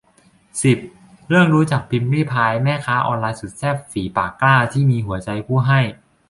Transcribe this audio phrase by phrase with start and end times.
[0.63, 0.77] สิบ
[1.27, 5.79] เรื่องรู้จัก พิมรี่พาย แม่ค้าออนไลน์สุดแซ่บ ฝีปากกล้า ที่มีหัวใจผู้ให้